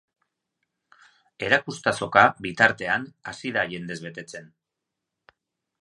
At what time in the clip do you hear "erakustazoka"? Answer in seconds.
1.49-2.23